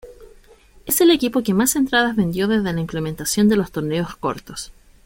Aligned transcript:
Es 0.87 0.99
el 0.99 1.11
equipo 1.11 1.43
que 1.43 1.53
más 1.53 1.75
entradas 1.75 2.15
vendió 2.15 2.47
desde 2.47 2.73
la 2.73 2.79
implementación 2.81 3.47
de 3.49 3.55
los 3.55 3.71
torneos 3.71 4.15
cortos. 4.15 4.71